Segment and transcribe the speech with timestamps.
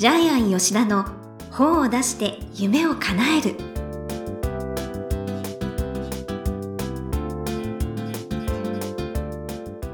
[0.00, 1.04] ジャイアン吉田の
[1.50, 3.54] 本を出して夢を叶える。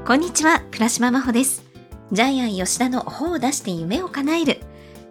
[0.05, 1.61] こんにちは倉島真帆です。
[2.13, 4.61] ジャイアン吉田の本を出して夢を叶える。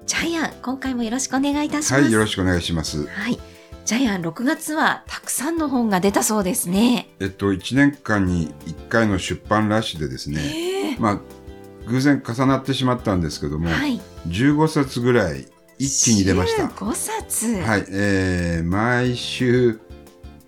[0.07, 2.03] ジャイアン今回もよろしくお願いいたします。
[2.03, 3.07] はい、よろしくお願いします。
[3.07, 3.39] はい。
[3.85, 7.11] ジャイアン6月はたくさんの本が出たそうですね。
[7.21, 10.97] えっと、1年間に1回の出版ラッシュでですね、ええ。
[10.99, 11.21] まあ、
[11.87, 14.01] 偶然重なってしまったんですけども、はい。
[14.29, 15.47] 15冊ぐらい
[15.79, 16.65] 一気に出ました。
[16.65, 17.47] 15冊。
[17.63, 19.81] はい、えー、毎週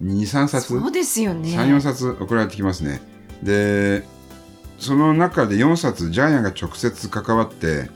[0.03, 1.51] 2、3冊、そうですよね。
[1.51, 3.01] 3、4冊送られてきますね。
[3.43, 4.05] で、
[4.79, 7.91] その中で4冊、ジャイアンが直接関わって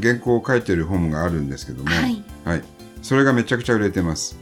[0.00, 2.24] 原稿を書いてる本があるんですけども、はい。
[2.44, 2.62] はい。
[3.02, 4.38] それがめちゃくちゃ売れてます。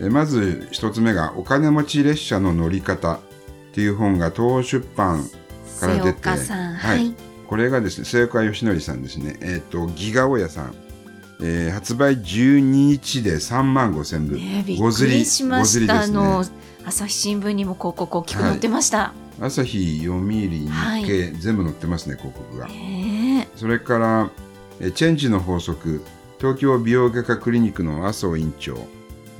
[0.00, 3.18] えまず一つ目が、お金持ち列車の乗り方っ
[3.72, 5.24] ていう本が東宝出版
[5.80, 6.36] から出ては
[6.76, 7.06] はい。
[7.06, 7.14] い、
[7.48, 9.38] これがですね、末岡義則さんですね。
[9.40, 10.74] えっ、と、ギガオヤさん。
[11.40, 14.36] えー発売12日で3万5千部。
[14.36, 16.00] ねびっくごずりりしました、ね。
[16.00, 16.44] あの
[16.84, 21.06] 朝日新聞にも広告大きく載ってました、朝日、読売、日経、はい。
[21.38, 22.66] 全部載ってますね、広告が。
[22.66, 24.30] ねそれから、
[24.80, 26.02] えーチェンジの法則、
[26.38, 28.76] 東京美容外科クリニックの麻生院長、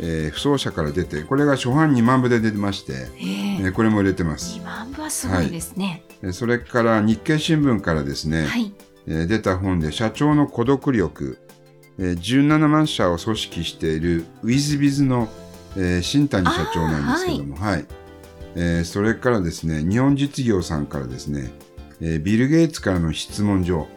[0.00, 4.58] えー、不走者から出て、これが初版2万部で出てまして、えええーこれも売れてます。
[4.58, 6.04] 2万部はすごいですね。
[6.22, 8.72] えーそれから日経新聞からですね、はい、
[9.06, 11.38] えー出た本で社長の孤独力、
[11.98, 15.28] えー17万社を組織しているウィズビズの、
[15.76, 17.86] えー新谷社長なんですけども、はい。
[18.54, 21.50] えーそれからですね、日本実業さんからですね、
[22.00, 23.88] えービル・ゲイツからの質問状、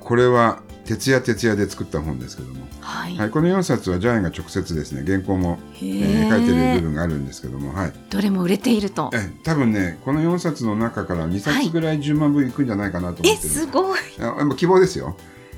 [0.00, 7.92] これは徹夜徹夜で作った本ですけども、はいはい、この4冊はジャイアンが直接ですね、原稿も、へええー書いてる部分があるんですけども、はい。
[8.08, 15.16] どれも売れているとえー多分ね、この4冊の中から2冊ぐらい10万部いくんじゃないかなと思えってるんですすごい希望ですよ。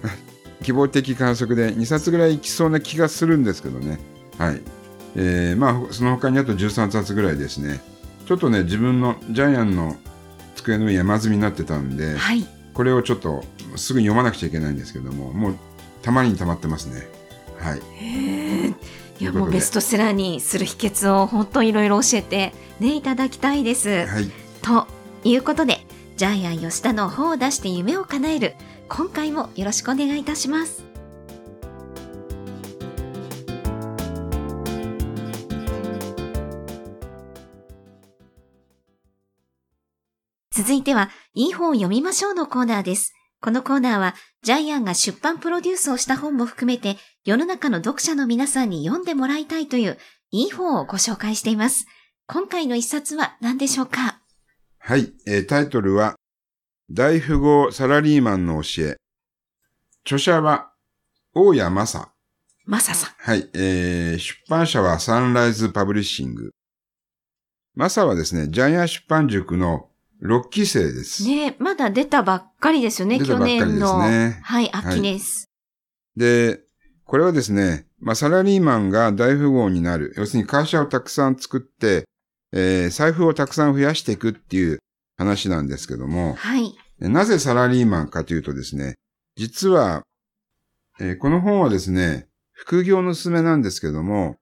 [0.65, 4.01] 希望的観測で2冊ぐらいいきそうな気がするんですけどね。
[4.39, 4.61] はい。
[5.17, 7.81] えーまあ、その他にあと13冊ぐらいですね。
[8.27, 9.97] ちょっとね、自分のジャイアンの
[10.57, 12.47] 机の上山積みになってたんで、はい
[12.79, 13.43] これをちょっと
[13.75, 15.57] すぐに読まなくちゃいけないんですけども、もう
[16.01, 17.09] たまりにたまってますね。
[17.59, 17.81] はい。
[19.19, 24.31] いやもうベストセラーにする秘訣を本当いろいろ教えてねいただきたいです、はい。
[24.63, 24.87] と
[25.25, 25.81] いうことで
[26.17, 28.55] ジャイアン吉田の本を出して夢を叶える
[28.89, 30.85] 今回もよろしくお願いいたします
[40.59, 49.99] 続いてはいい本を読みましょうのコーナーですこのコーナーはジャイアンが出版プロデュースをした本も含めて世の中の読者の皆さんに読んでもらいたいという
[50.33, 51.87] いい本をご紹介しています
[52.27, 54.21] 今回の一冊は何でしょうか？
[54.81, 55.13] はい。
[55.29, 56.17] えータイトルは、
[56.91, 58.97] 大富豪サラリーマンの教え。
[60.05, 60.73] 著者は、
[61.35, 62.11] 大谷正。
[62.67, 66.51] マサさんはい、えー、出版社はサンライズパブリッシング。
[67.75, 69.88] マサはですね、ジャイアン出版塾の
[70.23, 71.25] 6期生です。
[71.25, 73.99] ねえまだ出たばっかりですよね、去出たばっかりです年の。
[74.09, 75.49] ねはい、秋です。
[76.17, 76.61] で、
[77.05, 80.13] これはですね、まあ、サラリーマンが大富豪になる。
[80.17, 82.05] 要するに会社をたくさん作って、
[82.53, 84.79] えー財布をたくさん増やしていくっていう
[85.17, 86.75] 話なんですけども、はい。
[87.01, 88.95] なぜサラリーマンかというとですね、
[89.37, 90.03] 実は、
[91.01, 94.37] えーこの本はですね、副業のすすめなんですけども、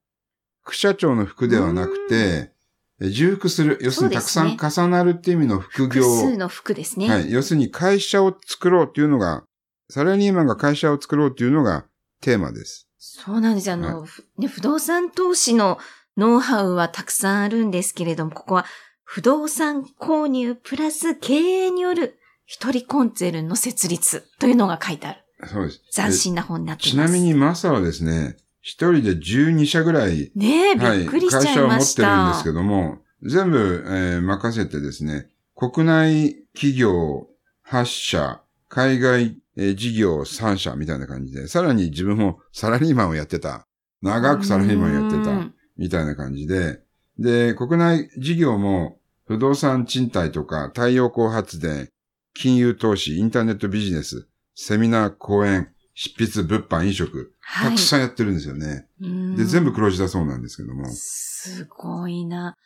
[0.62, 2.55] 副社長の服ではなくて、えー
[3.00, 6.02] 重複する、要するにたくさん重なるっていう意味の副業。
[6.02, 7.08] 複数の服ですね。
[7.08, 7.30] はい。
[7.30, 9.44] 要するに会社を作ろうっていうのが、
[9.90, 11.84] サラリーマンが会社を作ろうっていうのが
[12.20, 12.88] テーマです。
[12.98, 13.74] そうなんですよ。
[13.74, 15.78] あの、ふね、不動産投資の
[16.16, 18.64] ノウハウはたくさんあるんですけれども、ここは
[19.04, 25.20] 不動産購入プラス経営による一人コンツェルンの設立というのが書いてある。
[25.46, 25.82] そうです。
[25.92, 27.12] 斬新な本になっています。
[27.12, 32.34] ちなみにマサはですね、一人で12社ぐらい、ねえ、はい、びっくりしちゃ会社を持ってるんでた。
[32.34, 37.28] すけども、全部、えー任せてですね、国内企業
[37.64, 43.68] 8社、海外、えー事業3社みたいな感じで、さらに自分もサラリーマンをやってた。
[44.02, 45.30] 長くサラリーマンをやってた。
[45.30, 46.80] うんみたいな感じで、
[47.18, 51.90] で、国内事業も不動産賃貸とか太陽光発電、
[52.34, 57.26] 金融投資、インターネットビジネス、セミナー、講演、執筆、物販、飲食、はい。
[57.54, 58.86] たくさんやってるんですよね。
[59.00, 60.86] うんで、全部黒字だそうなんですけども。
[60.90, 62.56] すごいな。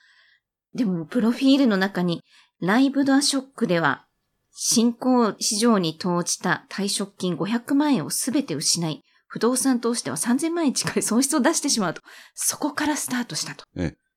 [0.75, 2.23] でも、プロフィールの中に、
[2.61, 4.06] ライブドアショックでは、
[4.53, 12.00] 新興市場に投じた退職金500万円をすべて失い、不動産投資では3000万円近い損失を出してしまうと。
[12.35, 13.65] そこからスタートしたと。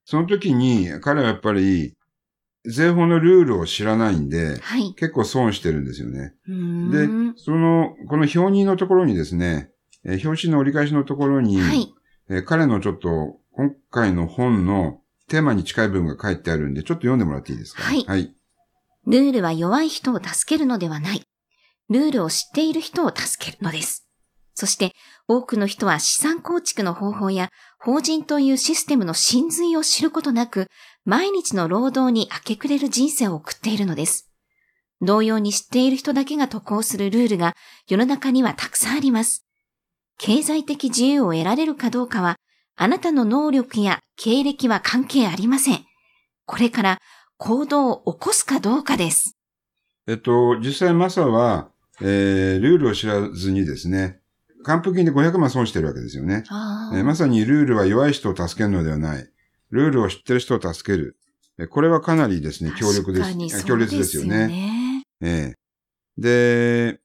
[0.06, 1.96] その時に、彼はやっぱり、
[2.66, 4.94] 税法のルールを知らないんで、はい。
[4.96, 6.34] 結構損してるんですよね。
[6.48, 9.70] でん、その、この表人のところにですね、
[10.06, 11.94] えー表紙の折り返しのところに、はい。
[12.30, 17.84] えー彼のちょっと、今回の本のテーマに近い部分が書いてあるんで、ちょっと読んでもらっていいですか？
[17.84, 18.36] はいはい。
[19.06, 21.24] ルールは弱い人を助けるのではない。
[21.90, 24.08] ルールを知っている人を助けるのです。
[24.56, 24.94] そして、
[25.28, 27.50] 多くの人は資産構築の方法や
[27.80, 30.68] 法人というシステムの真髄を知ることなく、
[31.06, 34.30] 毎日の労働に明け暮れる人生を送っているのです。
[35.02, 37.56] 同様に知っている人だけが得をするルールが
[37.90, 39.43] 世の中にはたくさんあります。
[40.26, 42.38] 経済的自由を得られるかどうかは、
[42.78, 45.84] あなたの能力や経歴は関係ありません。
[46.46, 47.00] これから
[47.36, 49.36] 行動を起こすかどうかです。
[50.08, 54.22] えっと、実際マサは、えー、ルールを知らずにですね、
[54.64, 56.46] 還付金で500万損してるわけですよね。
[56.48, 59.30] あえーまさにルールは弱い人を助けるのではない。
[59.72, 61.18] ルールを知ってる人を助ける。
[61.60, 63.24] えーこれはかなりですね、強力です。
[63.24, 64.48] 確かにそう強烈ですよね。
[64.48, 65.04] ね。
[65.22, 65.56] ええ
[66.18, 67.02] で、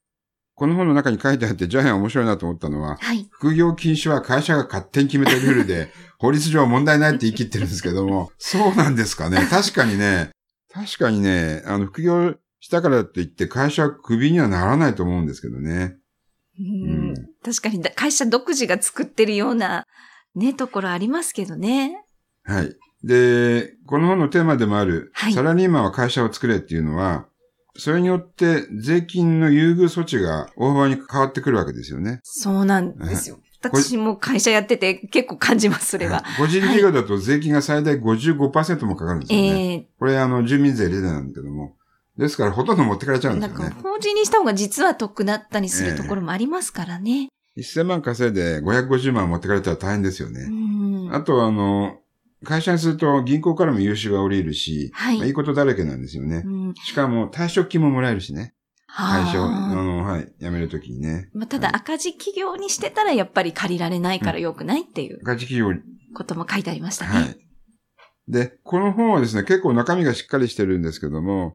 [0.58, 3.28] この本の中に書いてあって、ジャイアン面白いなと思ったのは、はい。
[3.30, 9.46] 副業禁止は会社が勝手に決めたルールで、 法律上問題ないって言い切ってるんですけども、そうなんですかね。
[9.48, 10.30] 確かにね、
[10.72, 15.96] 確かにね、あの、副業したからといって会社はクビにはならないと思うんですけどね。
[16.58, 17.14] うんうん
[17.44, 19.86] 確かにだ会社独自が作ってるような
[20.34, 22.04] ね、ところありますけどね。
[22.42, 22.76] はい。
[23.04, 27.26] で、この本のテーマでもある、はいサラリーマンは会社を作れっていうのは、
[27.78, 32.20] それによって税金の優遇措置が大幅に変わってくるわけですよね。
[32.24, 33.38] そうなんですよ。
[33.62, 36.24] 私も会社やってて結構感じます、それは。
[36.38, 39.74] 個人企業だと税金が最大55%もかかるんですよね。
[39.74, 41.74] えこれあの、住民税入れてなんだけども。
[42.16, 43.82] ですからほとんど持ってかれちゃうえなんかんですよね。
[43.82, 47.28] 法人にした方が実は得だったりするところもありますからね。
[47.56, 50.48] 1000万稼いで550万持ってかれたら大変ですようね。
[50.48, 51.14] ん。
[51.14, 52.00] あとあの、
[52.44, 56.48] 会社にすると銀行からも融資が降りるし、はいまあいいことだらけなんですよねう。
[56.70, 58.54] んしかも退職金ももらえるしね。
[58.90, 61.28] 会社を、あはあの、はい、辞めるときにね。
[61.34, 65.80] まあ、ただ赤字企業にしてたらやっぱり借りられないから良くないっていう赤字企業に、
[66.14, 67.10] ことも書いてありましたね。
[67.10, 67.36] はい。
[68.28, 71.52] で、この本はですね、結構中身がしっかりしてるんですけども、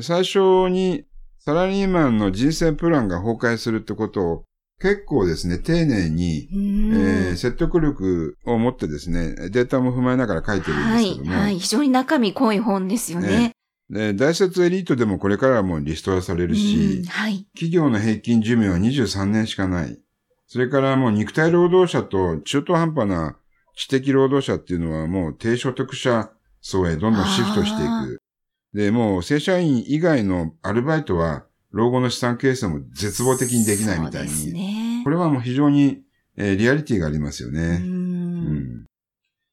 [0.00, 1.04] 最初に
[1.38, 4.44] サラリーマンの人生プランが崩壊するってことを
[4.80, 11.58] 結構ですね、丁寧に、うんえー説得力を持ってですね、データも踏まえながら書いてるんはい、ですけども、はい。
[11.58, 13.52] 非常に中身濃い本ですよね。
[13.88, 17.46] で大卒エリートでもこれからはもうリストラされるし、うんはい。
[17.54, 19.98] 企業の平均寿命は23年しかない。
[20.46, 23.36] それからもう肉体労働者と中途半端な
[23.76, 26.30] 知的労働者っていうのはもう低所得者
[26.60, 28.20] 層へどんどんシフトしていあく。
[28.72, 34.52] で、もう正社員以外のアルバイトは老後の資産形成も絶望的にできないみたいに。
[34.52, 35.00] ね。
[35.04, 36.02] これはもう非常に、
[36.36, 37.52] えーリアリティがありますよう。
[37.52, 37.80] ね。
[37.82, 38.52] うん
[38.82, 38.86] ん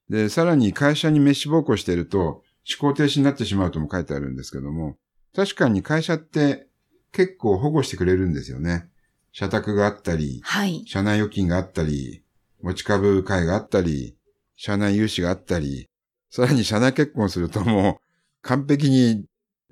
[0.10, 2.44] で、さらに会社に飯奉公していると思
[2.80, 4.98] 考停止になってしまうとも書いてあるんですけども、
[5.36, 6.68] 確かに会社って
[7.12, 8.90] 結構保護してくれるんですよね。
[9.32, 10.84] 社宅があったり、はい。
[10.86, 12.24] 社内預金があったり、
[12.62, 14.16] 持ち株会があったり、
[14.56, 15.90] 社内融資があったり、
[16.30, 17.96] さらに社内結婚するともう
[18.42, 19.26] 完璧に、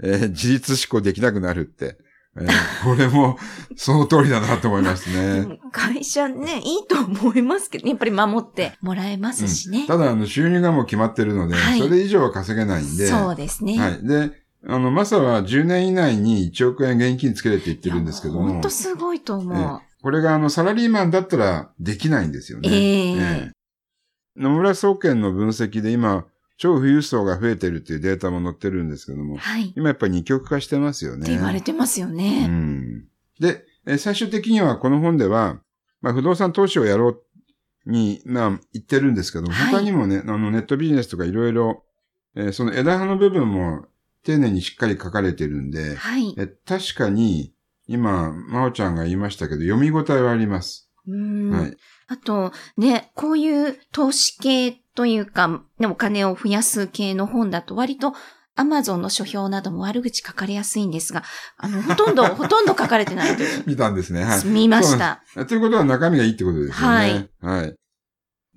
[0.03, 1.97] えー自立志向できなくなるって。
[2.37, 2.47] えー
[2.83, 3.37] これも
[3.75, 5.59] その通りだなと思いますね。
[5.71, 9.85] 会社ね、いいと思いますけど、やっぱり守ってもらえますしね。
[9.87, 13.77] ただ、あの、収入がもう決まってるので、はいそれ以上は稼げないんで、そうですね。
[13.77, 14.07] はい。
[14.07, 14.31] で、
[14.67, 19.57] あの、マサは10年以内に1億円現金つけれって言ってるんですけども、本当すごいと思う。
[19.57, 22.69] ええこれがあの、サラリーマンだったらできないんですよね。
[22.71, 23.51] えええ
[24.35, 26.25] 野村総研の分析で今、
[26.61, 29.73] 超富裕層が増えてるっていうデータも載ってるんですけども、はい。
[29.75, 31.23] 今やっぱり二極化してますよね。
[31.23, 32.45] って言われてますようね。
[32.45, 33.07] ん。
[33.39, 35.59] で、え最終的にはこの本では、
[36.01, 37.19] まあ、不動産投資をやろ
[37.87, 41.83] うに、まあ、言ってるんですけども、はい他にもね、あの、ネットビジネスとかいろいろ、
[42.35, 43.87] えーその枝葉の部分も
[44.23, 46.35] 丁寧にしっかり書かれてるんで、はい。
[46.37, 47.55] え確かに、
[47.87, 50.91] 今、まおちゃんが言いましたけど、読み応えはあります。
[51.07, 51.77] うんはい。
[52.07, 58.13] あと、ね、こういう投資系というか、ねお金を増やす系の本だと割と
[58.55, 61.23] アマゾンの書評なども悪口書かれやすいんですが、
[61.57, 63.63] あの、ほとんど、 ほとんど書かれてないという。
[63.65, 64.23] 見たんですね。
[64.23, 64.45] はい。
[64.45, 65.23] 見ました。
[65.47, 66.95] ということは中身がいいってことですよね。
[66.95, 67.29] はい。
[67.41, 67.75] はい。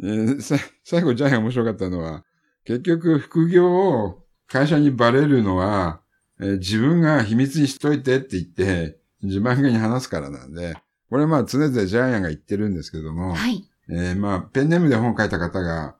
[0.02, 2.24] えーさ最後、ジャイアン面白かったのは、
[2.64, 6.00] 結局、副業を会社にバレるのは、
[6.40, 10.76] えー自分が秘密にしといてって言って、自慢げに話すからなんで、
[11.08, 13.64] これまあ常々ジャイアンが言ってるんですけども、はい。
[13.88, 15.94] えーまあ、ペンネームで本書いた方が、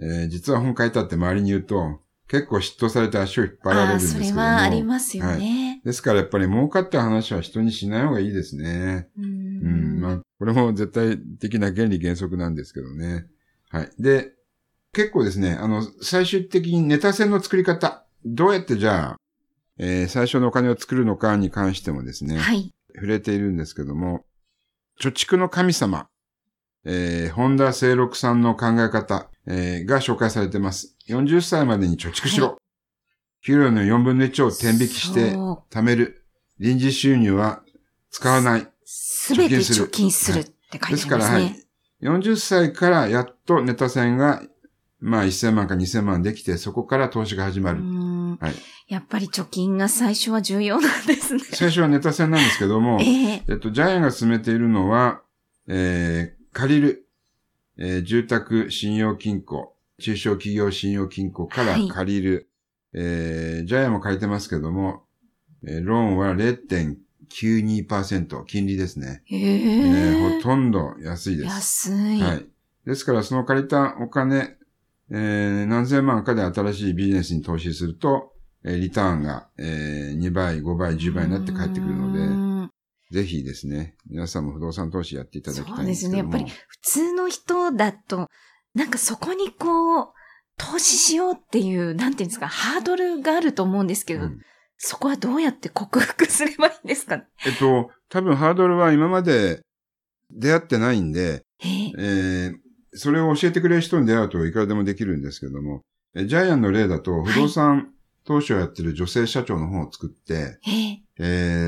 [0.00, 4.30] えー実は本書いたって周りに言うと、結構嫉妬されて足を引っ張られるんですけども。
[4.30, 5.80] それはありますよね。
[5.84, 9.08] ですからやっぱり儲かった話は人にしない方がいいですね。
[9.16, 9.98] ううん。
[9.98, 13.26] んまあ、これも絶対的な原理原則なんですけどね。
[13.70, 13.90] はい。
[13.98, 14.32] で、
[14.92, 19.16] 結構ですね、あの、最終的にネタ線の作り方、どうやってじゃあ、
[19.78, 22.72] えー最初のお金を作るのかに関してもですね、はい。
[22.94, 24.24] 触れているんですけども、
[25.00, 26.08] 貯蓄の神様
[26.88, 30.96] えー、本田清六さんの考え方、えーが紹介されてます。
[31.08, 32.46] 40歳までに貯蓄しろ。
[32.50, 32.56] は
[33.44, 36.24] 給料の4分の1を天引きして貯める。
[36.58, 37.62] 臨時収入は
[38.10, 38.68] 使わない。
[38.84, 41.64] すべて貯金するって書いてありですから、ますね。
[42.00, 42.20] はい。
[42.20, 44.42] 40歳からやっとネタ線が、
[45.00, 47.80] まあ1000万か2000万できて、そこから投資が始まうる。
[47.82, 48.54] んはい。
[48.88, 51.40] やっぱり貯金が最初は重要なんですね。
[51.52, 55.20] 最初はネタ線なんですけども、えええっと、ジャイアンが進めているのは、
[55.68, 57.06] えー、借りる、
[57.78, 62.48] えー住宅信用金庫、中小企業信用金庫からはい借りる、
[62.94, 65.02] えージャイアンも借りてますけども、
[65.66, 69.22] えーローンは0.92%、金利ですね。
[69.30, 71.48] えええーほとんど安いです。
[71.48, 72.20] 安い。
[72.20, 72.46] はい。
[72.86, 74.56] ですから、その借りたお金、
[75.10, 78.32] えー何千万かで新しいビジネスに投資すると、
[78.64, 82.45] えーリターンが、えー2倍、5倍、10倍になって帰ってくるので、うん
[83.12, 86.10] ぜひですね、皆さんも不動産投資やっていただきたいんそうですね。
[86.10, 86.36] ですけども。
[86.36, 88.28] やっぱり普通の人だと、
[88.74, 90.08] なんかそこにこう、
[90.58, 94.38] 投資しようっていう、なんていうんですか、ハードルがあると思うんですけど、うん
[94.78, 97.24] そこはどうやって克服すればいいんですかね？
[97.46, 99.62] えっと、多分ハードルは今まで
[100.30, 102.54] 出会ってないんで、えええー
[102.92, 105.80] それを教えてくれる人に出会うといくらでもできるんですけども、
[106.14, 107.94] えジャイアンの例だと、不動産
[108.26, 111.24] 投資をやってる女性社長の本を作って、えええ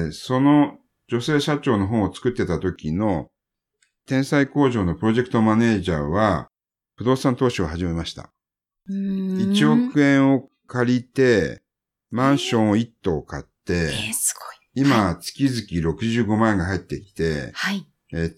[0.08, 0.76] ーその
[1.08, 3.30] 女性社長の本を作ってた時の
[4.06, 6.48] 天才工場のプロジェクトマネージャーは
[6.96, 8.30] 不動産投資を始めました。
[8.88, 11.62] うーん1億円を借りて、
[12.10, 13.90] マンションを1棟買って。
[14.74, 17.86] 今、月々65万円が入ってきて、はい。
[18.12, 18.34] え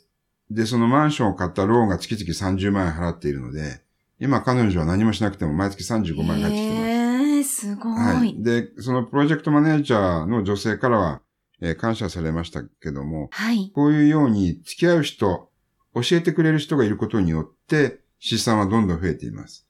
[0.51, 3.83] で、そのマンションを買ったローンが月々30万円払っているので、
[4.19, 6.91] 今彼女は何もしなくても毎月35万円入ってきてます。
[6.91, 7.93] ええすごい。
[7.93, 8.43] はい。
[8.43, 11.23] で、そのプロジェクトマネージャーの女性からは、
[11.61, 13.71] えー感謝されましたけども、はい。
[13.75, 15.51] こういうように付き合う人、
[15.95, 19.67] 教えてくれる人がいることによって、資産はどんどん増えています。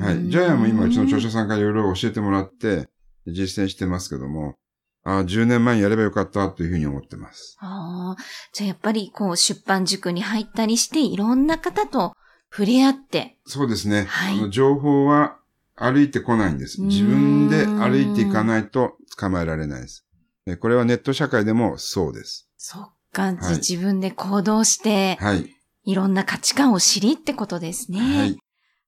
[0.00, 0.28] はい。
[0.28, 2.88] ジャイアンも今、うちの著者さんからいろいろ教えてもらって、
[3.26, 4.54] 実践してますけども、
[5.02, 7.56] ああ、10年前にやればよかったというふうに思ってます。
[7.60, 12.12] ああ、じゃあやっぱりこう出版塾に入ったりして、いろんな方と
[12.50, 14.04] 触れ合って、そうですね。
[14.08, 15.38] はいあの情報は
[15.76, 16.82] 歩いてこないんです。
[16.82, 20.05] 自分で歩いていかないと捕まえられないです。
[20.46, 22.48] えこれはネット社会でもそうです。
[22.56, 25.52] そっか、じゃあ自分で行動して、はい。
[25.84, 27.98] いろんな価値観を知りってことですね。
[27.98, 28.38] はい。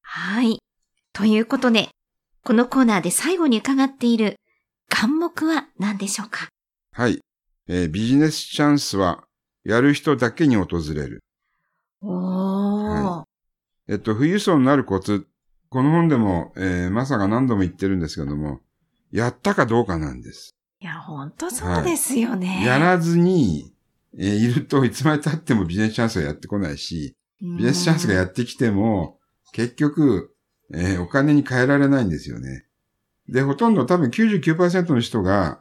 [0.03, 0.59] はい。
[1.13, 1.89] ということで、
[2.45, 4.37] このコーナーで最後に伺っている
[4.89, 6.49] 願目は何でしょうか？
[6.93, 7.21] はい。
[7.67, 9.25] えービジネスチャンスは、
[9.65, 11.21] やる人だけに訪れる。
[12.01, 13.03] おー。
[13.03, 13.25] は
[13.89, 15.27] えっと、富裕層になるコツ。
[15.69, 18.61] この本でも、えーマサが何度も言ってるんですけども、
[19.11, 20.55] やったかどうかなんです。
[20.81, 22.63] いや、ほんとそうですよね。
[22.65, 23.73] やらずに、
[24.17, 29.19] えーいるといつまで経ってもビジネスチャンスはやってこないし、ビビジネスチャンスがやってきても、
[29.53, 30.35] 結局、
[30.73, 32.65] えーお金に変えられないんですよね。
[33.29, 35.61] で、ほとんど多分99%の人が、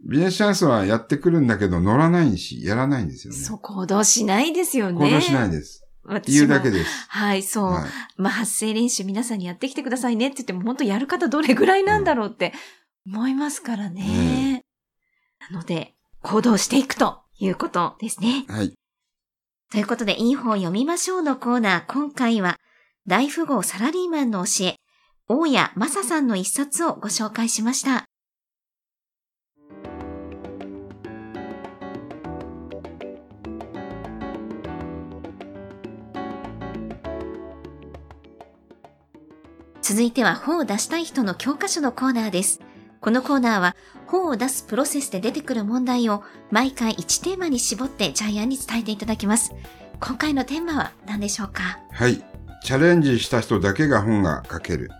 [0.00, 3.38] ビジネスチャンスはやってくるんだけど乗らないし、やらないんですよね。
[3.38, 4.98] そう、行動しないですよね。
[4.98, 5.84] 行動しないです。
[6.26, 6.90] 言うだけです。
[7.08, 7.72] はい、そう。
[7.72, 7.88] はい。
[8.16, 12.54] まあ、発声練習皆さんにやってきてくださいねって言っても、本当やる方どれぐらいなんだろうって
[13.10, 14.62] 思いますからね。
[15.50, 18.44] なので、行動していくということですね。
[18.48, 18.74] はい。
[19.72, 22.56] ということで、いい本読みましょうのコーナー、今回は、
[23.06, 24.76] 大富豪サラリーマンの教え、
[25.26, 28.04] 大谷正さんの一冊をご紹介しました。
[39.80, 42.60] 続いては本を出したい人の教科書のコーナーです。
[43.00, 43.76] このコーナーは
[44.06, 49.52] 本を出すプロセスで出てくる問題を毎回1テーマに絞ってジャイアンに伝えていただきます。
[50.00, 51.80] 今回のテーマは何でしょうか？
[51.92, 52.24] はい。
[52.64, 54.90] チャレンジした人だけが本が書ける。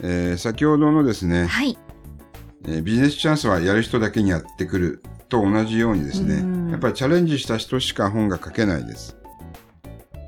[0.00, 1.76] えー先ほどのですね、はい。
[2.64, 9.16] えービジネスチャンスはやる人だけにやってくると同じようにですねうん、やっぱりチャレンジした人しか本が書けないです。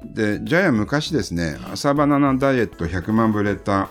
[0.05, 3.89] で、ジャイアン昔ですね、朝バナナダイエット100万部レター、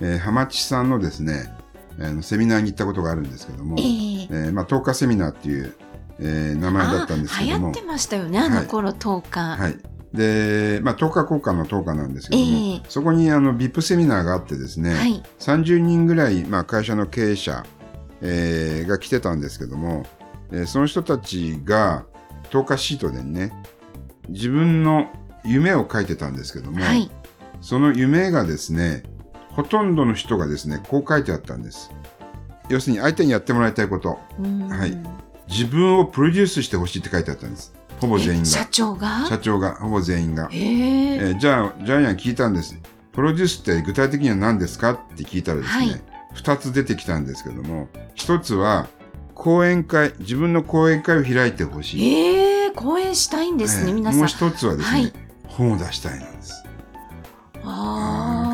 [0.00, 1.52] えー、浜地さんのですね、
[2.00, 5.74] あのセミナーに行ったことがあるんですけども、えええーまあ、10日セミナーっていう、
[6.20, 9.56] えー名前だったんですけどもあ流行って、ましたよね、あの頃、10日。
[9.56, 9.78] はい。
[10.12, 15.22] で、まあ、10日交換の10日なんですけども、ええそこにあの VIP セミナーがあってですね、はい。
[15.38, 17.64] 30人ぐらい、まあ、会社の経営者、
[18.22, 20.06] えーが来てたんですけども、
[20.50, 22.04] えーその人たちが
[22.50, 23.52] 10日シートでね、
[24.28, 25.06] 自分の
[25.44, 27.10] 夢を書いてたんですけども、はい。
[27.60, 29.02] その夢がですね、
[29.58, 31.90] ほとんどの人がですね、こう書いてあったんです。
[32.68, 34.96] 要するに相手にやってもらいたいこと、うんはい
[35.48, 37.74] 自分をプロデュースしてほしいって書いてあったんです。
[38.00, 38.46] ほぼ全員が。
[38.46, 39.26] 社長が？
[39.26, 40.46] 社長が、ほぼ全員が。
[40.52, 41.16] へえ。
[41.16, 42.78] えーじゃあ、ジャイアン聞いたんです。
[43.12, 46.02] プロデュースって具体的には何ですかって聞いたらですはいね、
[46.34, 48.86] 二、つ出てきたんですけども、一つは、
[49.34, 52.14] 講演会、自分の講演会を開いてほしい。
[52.14, 54.20] ええ、講演したいんですね、えー皆さん。
[54.20, 55.12] もう一つはですね、はい
[55.48, 56.62] 本を出したいなんです。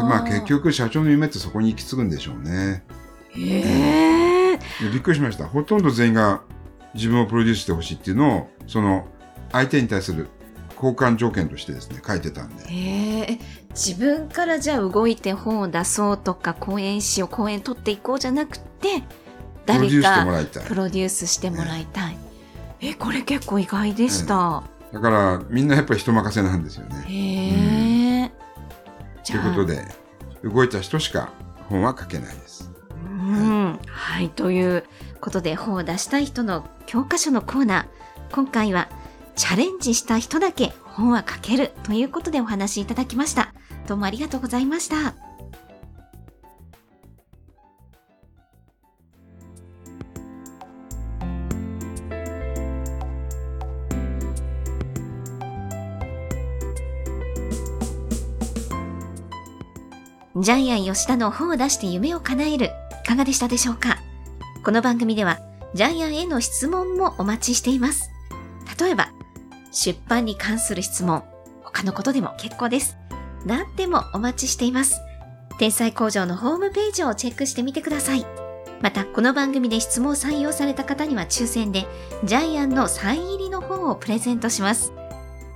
[0.05, 0.45] まあ結。
[0.47, 2.85] 局社長の夢ってそこに行き継ぐんでしょうね。
[3.37, 4.57] ええ。
[4.57, 5.47] でびっくりしました。
[5.47, 6.43] ほとんど全員が
[6.95, 9.09] 自分をプロデュースしてほしいっていうのを、その
[9.53, 10.29] 相手に対する
[10.75, 12.65] 交換条件としてですね、書いてたんで。
[12.71, 13.39] ええ
[13.75, 19.03] 自分からじゃあ動いて本を出そうとか講演しよう講演取っていこうじゃなくて
[19.67, 20.75] 誰プロデュースしてもからいたいプ。
[20.75, 22.17] ロデュースしてもらいたい。
[22.81, 24.63] えこれ結構意外でした。
[24.93, 27.05] だからみんなやっぱり人任せなんですよね。
[27.09, 27.94] へえ。
[29.27, 29.85] ということで、
[30.43, 31.33] 動いた人しか
[31.69, 32.71] 本は書けないです。
[33.05, 34.85] うん、はい、という
[35.21, 38.35] ことで本を出したい人の教科書のコーナー。
[38.35, 38.89] 今回は
[39.37, 43.55] チャレンジした人だけ本は書けるということでお話しいただきました。
[43.87, 45.24] どうもありがとうございました。
[60.45, 62.67] ジャイアン吉田の本を出して夢を叶える、
[63.03, 63.97] いかがでしたでしょうか？
[64.63, 65.39] この番組では、
[65.73, 68.11] ジャイアンへの質問もお待ちしています。
[68.79, 69.11] 例えば、
[69.73, 71.25] 出版に関する質問、
[71.63, 72.99] 他のことでも結構です。
[73.47, 75.01] 何でもお待ちしています。
[75.59, 78.27] 天才工場のホームページをチェックしてみてください。
[78.83, 81.87] また、この番組で質問を採用された方には抽選で、
[82.25, 84.93] ジャイアンのサイン入りの本をプレゼントします。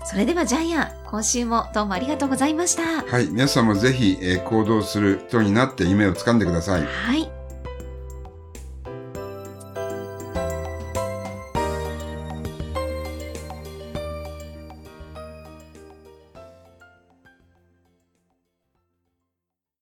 [0.09, 3.03] それではジャイアン、今週もどうもありがとうございました。
[3.03, 3.27] はい。
[3.27, 6.87] 皆さんもぜひ、えー行動する人になって夢をつかんでください。
[6.87, 7.38] はい。